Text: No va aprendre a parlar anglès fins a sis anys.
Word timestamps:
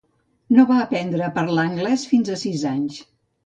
No 0.55 0.65
va 0.71 0.77
aprendre 0.85 1.21
a 1.27 1.35
parlar 1.37 1.67
anglès 1.67 2.09
fins 2.15 2.33
a 2.33 2.41
sis 2.49 2.69
anys. 2.75 3.03